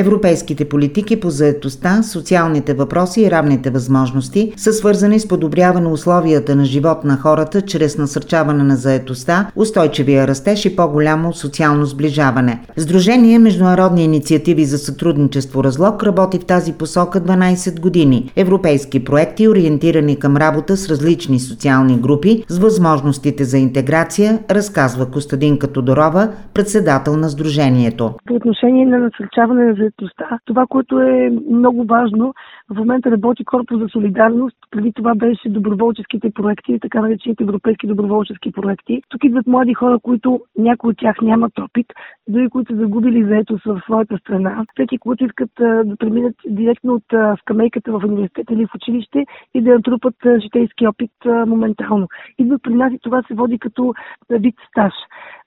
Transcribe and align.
Европейските 0.00 0.64
политики 0.64 1.20
по 1.20 1.30
заетостта, 1.30 2.02
социалните 2.02 2.74
въпроси 2.74 3.22
и 3.22 3.30
равните 3.30 3.70
възможности 3.70 4.52
са 4.56 4.72
свързани 4.72 5.20
с 5.20 5.28
подобряване 5.28 5.88
условията 5.88 6.56
на 6.56 6.64
живот 6.64 7.04
на 7.04 7.16
хората 7.16 7.62
чрез 7.62 7.98
насърчаване 7.98 8.64
на 8.64 8.76
заетостта, 8.76 9.50
устойчивия 9.56 10.28
растеж 10.28 10.64
и 10.64 10.76
по-голямо 10.76 11.32
социално 11.32 11.84
сближаване. 11.86 12.60
Сдружение 12.76 13.38
Международни 13.38 14.04
инициативи 14.04 14.64
за 14.64 14.78
сътрудничество 14.78 15.64
Разлог 15.64 16.02
работи 16.02 16.38
в 16.38 16.44
тази 16.44 16.72
посока 16.72 17.20
12 17.20 17.80
години. 17.80 18.32
Европейски 18.36 19.04
проекти, 19.04 19.48
ориентирани 19.48 20.16
към 20.16 20.36
работа 20.36 20.76
с 20.76 20.90
различни 20.90 21.40
социални 21.40 22.00
групи, 22.00 22.44
с 22.48 22.58
възможностите 22.58 23.44
за 23.44 23.58
интеграция, 23.58 24.38
разказва 24.50 25.10
Костадинка 25.10 25.72
Тодорова, 25.72 26.32
председател 26.54 27.16
на 27.16 27.28
Сдружението. 27.28 28.14
По 28.26 28.34
отношение 28.34 28.86
на 28.86 28.98
насърчаване 28.98 29.64
на 29.64 29.87
заедостта. 29.88 30.38
Това, 30.44 30.66
което 30.66 31.00
е 31.00 31.30
много 31.50 31.84
важно, 31.84 32.34
в 32.70 32.74
момента 32.74 33.10
работи 33.10 33.44
Корпус 33.44 33.80
за 33.80 33.88
солидарност, 33.88 34.56
преди 34.70 34.92
това 34.92 35.14
беше 35.14 35.48
доброволческите 35.48 36.30
проекти, 36.30 36.78
така 36.80 37.00
наречените 37.00 37.42
европейски 37.44 37.86
доброволчески 37.86 38.52
проекти. 38.52 39.02
Тук 39.08 39.24
идват 39.24 39.46
млади 39.46 39.74
хора, 39.74 39.98
които 40.02 40.40
някои 40.58 40.90
от 40.90 40.98
тях 40.98 41.16
нямат 41.22 41.58
опит, 41.58 41.86
други, 42.28 42.48
които 42.48 42.72
са 42.72 42.80
загубили 42.80 43.24
заетост 43.24 43.64
в 43.64 43.80
своята 43.84 44.18
страна, 44.18 44.64
трети, 44.76 44.98
които 44.98 45.24
искат 45.24 45.50
да 45.58 45.96
преминат 45.98 46.34
директно 46.46 46.94
от 46.94 47.38
скамейката 47.40 47.92
в 47.92 48.04
университет 48.04 48.46
или 48.50 48.66
в 48.66 48.74
училище 48.74 49.24
и 49.54 49.62
да 49.62 49.70
натрупат 49.70 50.14
житейски 50.42 50.86
опит 50.86 51.12
моментално. 51.24 52.08
Идват 52.38 52.62
при 52.62 52.74
нас 52.74 52.92
и 52.92 52.98
това 53.02 53.22
се 53.22 53.34
води 53.34 53.58
като 53.58 53.94
вид 54.30 54.54
стаж 54.68 54.92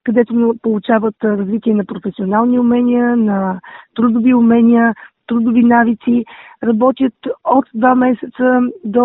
където 0.04 0.56
получават 0.62 1.16
развитие 1.24 1.74
на 1.74 1.86
професионални 1.86 2.60
умения, 2.60 3.18
на 3.18 3.60
трудови 3.96 4.34
умения, 4.34 4.94
трудови 5.32 5.64
навици, 5.64 6.26
работят 6.64 7.14
от 7.44 7.66
2 7.76 7.96
месеца 7.96 8.60
до 8.86 9.00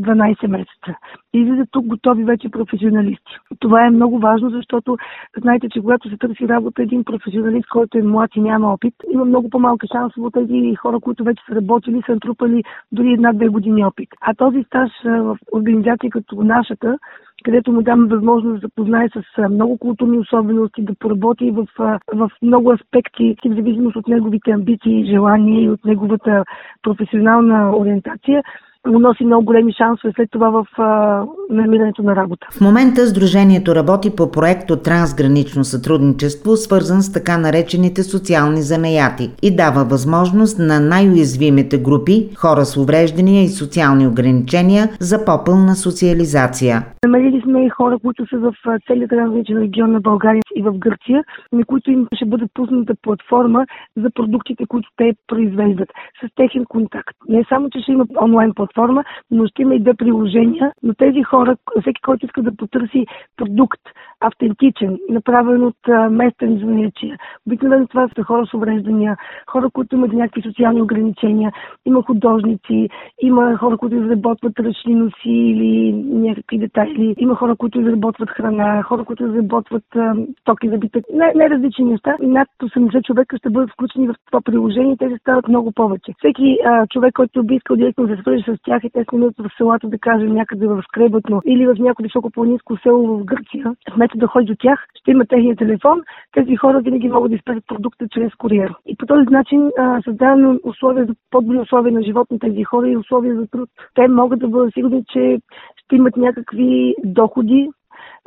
12 0.00 0.46
месеца. 0.46 0.90
Излизат 1.32 1.68
тук 1.70 1.86
готови 1.86 2.24
вече 2.24 2.48
професионалисти. 2.48 3.32
Това 3.60 3.86
е 3.86 3.90
много 3.90 4.18
важно, 4.18 4.50
защото 4.50 4.96
знаете, 5.38 5.68
че 5.68 5.80
когато 5.80 6.08
се 6.10 6.16
търси 6.16 6.48
работа 6.48 6.82
един 6.82 7.04
професионалист, 7.04 7.68
който 7.68 7.98
е 7.98 8.02
млад 8.02 8.30
и 8.36 8.40
няма 8.40 8.72
опит, 8.72 8.94
има 9.12 9.24
много 9.24 9.50
по-малка 9.50 9.86
шанс 9.92 10.12
от 10.16 10.34
тези 10.34 10.74
хора, 10.74 11.00
които 11.00 11.24
вече 11.24 11.42
са 11.48 11.54
работили, 11.54 12.02
са 12.06 12.12
натрупали 12.12 12.62
дори 12.92 13.12
една-две 13.12 13.48
години 13.48 13.84
опит. 13.84 14.08
А 14.20 14.34
този 14.34 14.62
стаж 14.62 14.90
в 15.04 15.38
организация 15.52 16.10
като 16.10 16.42
нашата, 16.42 16.98
където 17.42 17.72
му 17.72 17.82
даме 17.82 18.08
възможност 18.08 18.60
да 18.60 18.66
запознае 18.66 19.08
с 19.08 19.48
много 19.48 19.78
културни 19.78 20.18
особености, 20.18 20.84
да 20.84 20.94
поработи 20.94 21.50
в, 21.50 21.66
в 22.14 22.30
много 22.42 22.72
аспекти, 22.72 23.36
в 23.44 23.54
зависимост 23.54 23.96
от 23.96 24.08
неговите 24.08 24.50
амбиции, 24.50 25.10
желания 25.10 25.62
и 25.62 25.70
от 25.70 25.84
неговата 25.84 26.44
професионална 26.82 27.76
ориентация 27.76 28.42
му 28.88 28.98
носи 28.98 29.24
много 29.24 29.44
големи 29.44 29.72
шансове 29.72 30.12
след 30.16 30.30
това 30.30 30.50
в 30.50 30.66
а, 30.78 31.24
намирането 31.50 32.02
на 32.02 32.16
работа. 32.16 32.46
В 32.52 32.60
момента 32.60 33.06
Сдружението 33.06 33.74
работи 33.74 34.16
по 34.16 34.30
проект 34.30 34.70
от 34.70 34.82
трансгранично 34.82 35.64
сътрудничество, 35.64 36.56
свързан 36.56 37.02
с 37.02 37.12
така 37.12 37.38
наречените 37.38 38.02
социални 38.02 38.62
занаяти 38.62 39.30
и 39.42 39.56
дава 39.56 39.84
възможност 39.84 40.58
на 40.58 40.80
най-уязвимите 40.80 41.78
групи, 41.78 42.28
хора 42.36 42.64
с 42.64 42.76
увреждания 42.76 43.42
и 43.42 43.48
социални 43.48 44.06
ограничения 44.06 44.84
за 45.00 45.24
по-пълна 45.24 45.74
социализация. 45.74 46.82
Намерили 47.04 47.42
сме 47.44 47.66
и 47.66 47.68
хора, 47.68 47.98
които 48.04 48.26
са 48.26 48.38
в 48.38 48.54
целият 48.86 49.10
трансграничен 49.10 49.58
регион 49.58 49.92
на 49.92 50.00
България 50.00 50.42
и 50.56 50.62
в 50.62 50.72
Гърция, 50.72 51.24
на 51.52 51.64
които 51.64 51.90
им 51.90 52.06
ще 52.14 52.24
бъде 52.24 52.44
пусната 52.54 52.94
платформа 53.02 53.66
за 53.96 54.10
продуктите, 54.14 54.66
които 54.66 54.88
те 54.96 55.12
произвеждат, 55.26 55.88
с 56.24 56.34
техен 56.34 56.64
контакт. 56.68 57.16
Не 57.28 57.44
само, 57.48 57.70
че 57.70 57.80
ще 57.80 57.92
има 57.92 58.04
онлайн 58.22 58.52
платформа, 58.54 58.71
платформа, 58.72 59.04
но 59.30 59.46
ще 59.46 59.62
има 59.62 59.74
и 59.74 59.80
две 59.80 59.94
приложения. 59.94 60.72
Но 60.82 60.94
тези 60.94 61.22
хора, 61.22 61.56
всеки, 61.80 62.02
който 62.02 62.26
иска 62.26 62.42
да 62.42 62.56
потърси 62.56 63.06
продукт, 63.36 63.80
автентичен, 64.20 64.98
направен 65.08 65.64
от 65.64 66.10
местен 66.10 66.58
занаячия. 66.58 67.16
Обикновено 67.46 67.86
това 67.86 68.08
са 68.16 68.22
хора 68.22 68.46
с 68.46 68.54
увреждания, 68.54 69.16
хора, 69.50 69.70
които 69.72 69.96
имат 69.96 70.12
някакви 70.12 70.42
социални 70.42 70.82
ограничения, 70.82 71.52
има 71.86 72.02
художници, 72.02 72.88
има 73.22 73.56
хора, 73.56 73.76
които 73.76 73.96
изработват 73.96 74.58
ръчни 74.58 74.94
носи 74.94 75.30
или 75.30 75.92
някакви 76.02 76.58
детайли, 76.58 77.14
има 77.18 77.34
хора, 77.34 77.56
които 77.56 77.80
изработват 77.80 78.30
храна, 78.30 78.82
хора, 78.82 79.04
които 79.04 79.26
изработват 79.26 79.84
а, 79.96 80.14
стоки 80.40 80.68
за 80.68 80.78
битък, 80.78 81.04
не, 81.14 81.32
не 81.36 81.50
различни 81.50 81.84
неща. 81.84 82.16
Над 82.20 82.48
80 82.62 83.04
човека 83.04 83.36
ще 83.36 83.50
бъдат 83.50 83.70
включени 83.70 84.08
в 84.08 84.14
това 84.26 84.40
приложение 84.40 84.92
и 84.92 84.96
те 84.96 85.08
ще 85.08 85.18
стават 85.18 85.48
много 85.48 85.72
повече. 85.72 86.12
Всеки 86.18 86.58
а, 86.64 86.86
човек, 86.86 87.14
който 87.14 87.44
би 87.44 87.54
искал 87.54 87.76
директно 87.76 88.06
да 88.06 88.16
се 88.16 88.22
свържи 88.22 88.42
с 88.42 88.61
тях 88.62 88.84
и 88.84 88.90
те 88.90 89.04
снимат 89.08 89.34
в 89.38 89.50
селата, 89.56 89.88
да 89.88 89.98
кажем, 89.98 90.34
някъде 90.34 90.66
в 90.66 90.82
Скребътно 90.88 91.40
или 91.46 91.66
в 91.66 91.74
някое 91.78 92.02
високопланинско 92.02 92.76
село 92.76 93.18
в 93.18 93.24
Гърция, 93.24 93.74
вместо 93.94 94.18
да 94.18 94.26
ходи 94.26 94.46
до 94.46 94.54
тях, 94.58 94.86
ще 94.94 95.10
има 95.10 95.26
техния 95.26 95.56
телефон. 95.56 96.02
Тези 96.32 96.56
хора 96.56 96.80
винаги 96.80 97.08
могат 97.08 97.30
да 97.30 97.36
изпратят 97.36 97.66
продукта 97.66 98.06
чрез 98.10 98.34
куриер. 98.34 98.74
И 98.86 98.96
по 98.96 99.06
този 99.06 99.24
начин 99.30 99.70
създаваме 100.04 100.58
условия 100.64 101.04
за 101.04 101.14
по-добри 101.30 101.58
условия 101.58 101.92
на 101.92 102.02
живот 102.02 102.30
на 102.30 102.38
тези 102.38 102.64
хора 102.64 102.88
и 102.88 102.96
условия 102.96 103.34
за 103.36 103.46
труд. 103.46 103.68
Те 103.94 104.08
могат 104.08 104.38
да 104.38 104.48
бъдат 104.48 104.74
сигурни, 104.74 105.04
че 105.12 105.38
ще 105.76 105.96
имат 105.96 106.16
някакви 106.16 106.94
доходи, 107.04 107.68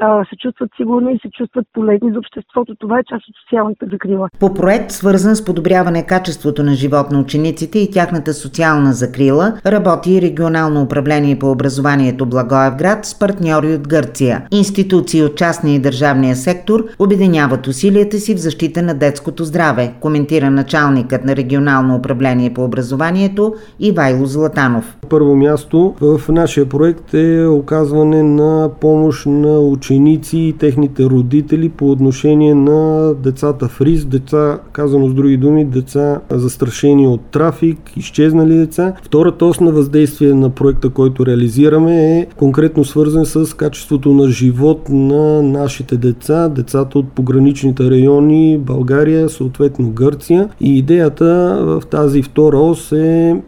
се 0.01 0.35
чувстват 0.35 0.69
сигурни 0.77 1.13
и 1.13 1.19
се 1.21 1.29
чувстват 1.29 1.67
полезни 1.73 2.11
за 2.13 2.19
обществото. 2.19 2.75
Това 2.79 2.99
е 2.99 3.03
част 3.03 3.27
от 3.29 3.35
социалната 3.43 3.85
закрила. 3.91 4.29
По 4.39 4.53
проект, 4.53 4.91
свързан 4.91 5.35
с 5.35 5.45
подобряване 5.45 6.05
качеството 6.05 6.63
на 6.63 6.73
живот 6.73 7.11
на 7.11 7.19
учениците 7.19 7.79
и 7.79 7.91
тяхната 7.91 8.33
социална 8.33 8.93
закрила, 8.93 9.53
работи 9.65 10.21
регионално 10.21 10.81
управление 10.81 11.39
по 11.39 11.51
образованието 11.51 12.25
Благоевград 12.25 13.05
с 13.05 13.19
партньори 13.19 13.73
от 13.73 13.87
Гърция. 13.87 14.47
Институции 14.51 15.23
от 15.23 15.37
частния 15.37 15.75
и 15.75 15.79
държавния 15.79 16.35
сектор 16.35 16.83
обединяват 16.99 17.67
усилията 17.67 18.17
си 18.17 18.35
в 18.35 18.39
защита 18.39 18.81
на 18.81 18.93
детското 18.93 19.43
здраве, 19.43 19.93
коментира 19.99 20.51
началникът 20.51 21.25
на 21.25 21.35
регионално 21.35 21.95
управление 21.95 22.53
по 22.53 22.63
образованието 22.63 23.53
Ивайло 23.79 24.25
Златанов. 24.25 24.97
Първо 25.09 25.35
място 25.35 25.95
в 26.01 26.21
нашия 26.29 26.69
проект 26.69 27.13
е 27.13 27.45
оказване 27.47 28.23
на 28.23 28.69
помощ 28.81 29.25
на 29.25 29.59
учениците 29.59 29.84
ученици 29.85 30.37
и 30.37 30.53
техните 30.53 31.05
родители 31.05 31.69
по 31.69 31.91
отношение 31.91 32.55
на 32.55 33.13
децата 33.13 33.67
в 33.67 33.81
риск, 33.81 34.07
деца, 34.07 34.59
казано 34.71 35.09
с 35.09 35.13
други 35.13 35.37
думи, 35.37 35.65
деца 35.65 36.21
застрашени 36.31 37.07
от 37.07 37.21
трафик, 37.21 37.77
изчезнали 37.97 38.55
деца. 38.55 38.93
Втората 39.03 39.45
ос 39.45 39.59
на 39.59 39.71
въздействие 39.71 40.33
на 40.33 40.49
проекта, 40.49 40.89
който 40.89 41.25
реализираме 41.25 42.19
е 42.19 42.27
конкретно 42.37 42.83
свързан 42.83 43.25
с 43.25 43.57
качеството 43.57 44.13
на 44.13 44.29
живот 44.29 44.89
на 44.89 45.41
нашите 45.41 45.97
деца, 45.97 46.49
децата 46.49 46.99
от 46.99 47.09
пограничните 47.09 47.89
райони 47.89 48.57
България, 48.57 49.29
съответно 49.29 49.89
Гърция. 49.89 50.49
И 50.61 50.77
идеята 50.77 51.59
в 51.61 51.83
тази 51.89 52.21
втора 52.21 52.57
ос 52.57 52.91
е 52.91 53.41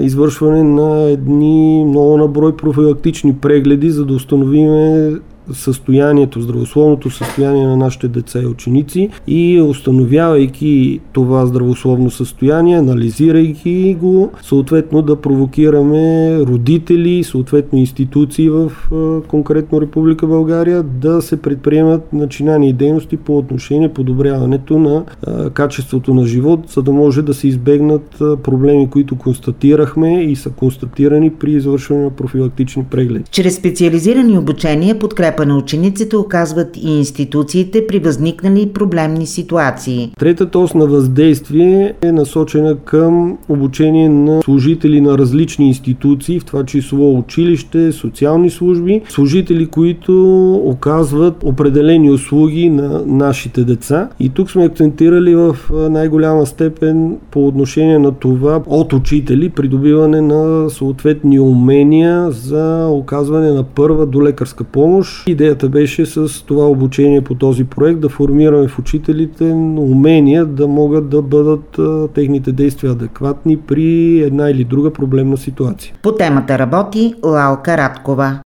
извършване 0.00 0.62
на 0.62 1.02
едни 1.02 1.84
много 1.84 2.16
наброй 2.16 2.56
профилактични 2.56 3.34
прегледи, 3.36 3.90
за 3.90 4.04
да 4.04 4.14
установиме 4.14 5.12
състоянието, 5.52 6.40
здравословното 6.40 7.10
състояние 7.10 7.66
на 7.66 7.76
нашите 7.76 8.08
деца 8.08 8.40
и 8.42 8.46
ученици 8.46 9.08
и 9.26 9.60
установявайки 9.60 11.00
това 11.12 11.46
здравословно 11.46 12.10
състояние, 12.10 12.76
анализирайки 12.76 13.96
го, 14.00 14.30
съответно 14.42 15.02
да 15.02 15.16
провокираме 15.16 16.36
родители, 16.40 17.24
съответно 17.24 17.78
институции 17.78 18.48
в 18.48 18.72
конкретно 19.28 19.80
Република 19.80 20.26
България 20.26 20.82
да 20.82 21.22
се 21.22 21.42
предприемат 21.42 22.12
начинани 22.12 22.68
и 22.68 22.72
дейности 22.72 23.16
по 23.16 23.38
отношение 23.38 23.92
подобряването 23.92 24.78
на 24.78 25.04
качеството 25.50 26.14
на 26.14 26.26
живот, 26.26 26.60
за 26.68 26.82
да 26.82 26.92
може 26.92 27.22
да 27.22 27.34
се 27.34 27.48
избегнат 27.48 28.22
проблеми, 28.42 28.90
които 28.90 29.16
констатирахме 29.16 30.24
и 30.24 30.36
са 30.36 30.50
констатирани 30.50 31.30
при 31.30 31.52
извършване 31.52 32.04
на 32.04 32.10
профилактични 32.10 32.84
прегледи. 32.90 33.24
Чрез 33.30 33.56
специализирани 33.56 34.38
обучения 34.38 34.98
подкрепа 34.98 35.39
подкрепа 35.40 35.46
на 35.46 35.58
учениците 35.58 36.16
оказват 36.16 36.76
и 36.76 36.98
институциите 36.98 37.86
при 37.86 37.98
възникнали 37.98 38.72
проблемни 38.72 39.26
ситуации. 39.26 40.12
Третата 40.18 40.58
ос 40.58 40.74
на 40.74 40.86
въздействие 40.86 41.94
е 42.02 42.12
насочена 42.12 42.76
към 42.76 43.38
обучение 43.48 44.08
на 44.08 44.42
служители 44.42 45.00
на 45.00 45.18
различни 45.18 45.68
институции, 45.68 46.40
в 46.40 46.44
това 46.44 46.64
число 46.64 47.18
училище, 47.18 47.92
социални 47.92 48.50
служби, 48.50 49.02
служители, 49.08 49.66
които 49.66 50.54
оказват 50.64 51.44
определени 51.44 52.10
услуги 52.10 52.70
на 52.70 53.02
нашите 53.06 53.64
деца. 53.64 54.08
И 54.20 54.28
тук 54.28 54.50
сме 54.50 54.64
акцентирали 54.64 55.34
в 55.34 55.56
най-голяма 55.90 56.46
степен 56.46 57.16
по 57.30 57.46
отношение 57.46 57.98
на 57.98 58.12
това 58.12 58.62
от 58.66 58.92
учители 58.92 59.48
придобиване 59.48 60.20
на 60.20 60.70
съответни 60.70 61.40
умения 61.40 62.30
за 62.30 62.88
оказване 62.90 63.50
на 63.50 63.62
първа 63.62 64.06
до 64.06 64.22
лекарска 64.22 64.64
помощ. 64.64 65.19
Идеята 65.26 65.68
беше 65.68 66.06
с 66.06 66.44
това 66.46 66.68
обучение 66.68 67.20
по 67.20 67.34
този 67.34 67.64
проект 67.64 68.00
да 68.00 68.08
формираме 68.08 68.68
в 68.68 68.78
учителите 68.78 69.44
умения 69.78 70.46
да 70.46 70.68
могат 70.68 71.08
да 71.08 71.22
бъдат 71.22 71.80
техните 72.14 72.52
действия 72.52 72.92
адекватни 72.92 73.56
при 73.56 74.20
една 74.20 74.50
или 74.50 74.64
друга 74.64 74.92
проблемна 74.92 75.36
ситуация. 75.36 75.94
По 76.02 76.12
темата 76.12 76.58
работи 76.58 77.14
Лалка 77.24 77.76
Радкова. 77.76 78.38